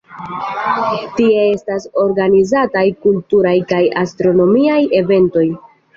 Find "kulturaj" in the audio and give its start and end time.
3.07-3.55